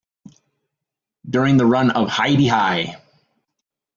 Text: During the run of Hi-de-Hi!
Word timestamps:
During 1.29 1.57
the 1.57 1.67
run 1.67 1.91
of 1.91 2.09
Hi-de-Hi! 2.09 2.99